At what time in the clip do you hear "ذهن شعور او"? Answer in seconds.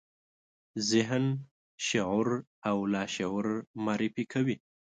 0.89-2.77